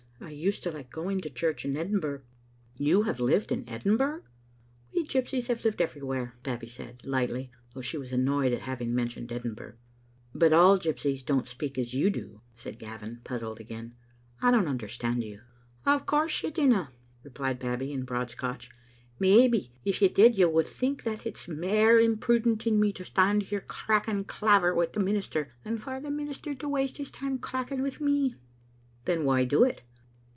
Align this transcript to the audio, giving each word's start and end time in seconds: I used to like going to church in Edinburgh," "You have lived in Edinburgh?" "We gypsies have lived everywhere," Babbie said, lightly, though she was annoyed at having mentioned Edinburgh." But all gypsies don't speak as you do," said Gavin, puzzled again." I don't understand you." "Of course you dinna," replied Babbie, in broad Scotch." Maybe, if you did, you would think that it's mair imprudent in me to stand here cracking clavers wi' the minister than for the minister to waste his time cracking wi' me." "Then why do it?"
I 0.23 0.33
used 0.33 0.61
to 0.63 0.71
like 0.71 0.91
going 0.91 1.19
to 1.21 1.29
church 1.31 1.65
in 1.65 1.75
Edinburgh," 1.75 2.21
"You 2.77 3.01
have 3.01 3.19
lived 3.19 3.51
in 3.51 3.67
Edinburgh?" 3.67 4.21
"We 4.93 5.05
gypsies 5.05 5.47
have 5.47 5.65
lived 5.65 5.81
everywhere," 5.81 6.37
Babbie 6.43 6.67
said, 6.67 7.03
lightly, 7.03 7.51
though 7.73 7.81
she 7.81 7.97
was 7.97 8.13
annoyed 8.13 8.53
at 8.53 8.61
having 8.61 8.93
mentioned 8.95 9.31
Edinburgh." 9.31 9.73
But 10.35 10.53
all 10.53 10.77
gypsies 10.77 11.25
don't 11.25 11.47
speak 11.49 11.77
as 11.79 11.95
you 11.95 12.09
do," 12.11 12.41
said 12.55 12.77
Gavin, 12.79 13.19
puzzled 13.23 13.59
again." 13.59 13.95
I 14.43 14.51
don't 14.51 14.67
understand 14.67 15.23
you." 15.23 15.41
"Of 15.87 16.05
course 16.05 16.41
you 16.43 16.51
dinna," 16.51 16.91
replied 17.23 17.59
Babbie, 17.59 17.91
in 17.91 18.03
broad 18.03 18.29
Scotch." 18.29 18.69
Maybe, 19.19 19.73
if 19.83 20.01
you 20.03 20.07
did, 20.07 20.37
you 20.37 20.47
would 20.49 20.67
think 20.67 21.03
that 21.03 21.25
it's 21.25 21.47
mair 21.47 21.99
imprudent 21.99 22.65
in 22.67 22.79
me 22.79 22.93
to 22.93 23.03
stand 23.03 23.43
here 23.43 23.61
cracking 23.61 24.25
clavers 24.25 24.77
wi' 24.77 24.85
the 24.85 24.99
minister 24.99 25.51
than 25.63 25.79
for 25.79 25.99
the 25.99 26.11
minister 26.11 26.53
to 26.53 26.69
waste 26.69 26.97
his 26.97 27.11
time 27.11 27.39
cracking 27.39 27.81
wi' 27.81 27.91
me." 27.99 28.35
"Then 29.05 29.25
why 29.25 29.43
do 29.45 29.63
it?" 29.63 29.81